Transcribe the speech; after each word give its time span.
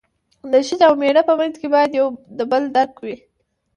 د 0.51 0.53
ښځې 0.67 0.83
او 0.87 0.93
مېړه 1.01 1.21
په 1.29 1.33
منځ 1.39 1.53
کې 1.61 1.67
باید 1.75 1.91
یو 1.99 2.07
د 2.37 2.39
بل 2.51 2.63
درک 2.75 2.93
وي. 3.05 3.15